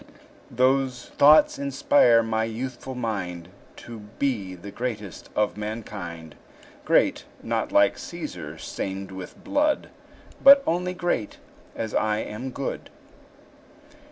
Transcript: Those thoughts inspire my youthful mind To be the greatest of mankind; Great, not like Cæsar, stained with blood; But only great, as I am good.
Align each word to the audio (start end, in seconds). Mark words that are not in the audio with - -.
Those 0.49 1.09
thoughts 1.09 1.59
inspire 1.59 2.23
my 2.23 2.43
youthful 2.45 2.95
mind 2.95 3.49
To 3.85 3.99
be 4.17 4.55
the 4.55 4.71
greatest 4.71 5.29
of 5.35 5.57
mankind; 5.57 6.33
Great, 6.85 7.25
not 7.43 7.71
like 7.71 7.97
Cæsar, 7.97 8.59
stained 8.59 9.11
with 9.11 9.43
blood; 9.43 9.91
But 10.43 10.63
only 10.65 10.95
great, 10.95 11.37
as 11.75 11.93
I 11.93 12.17
am 12.17 12.49
good. 12.49 12.89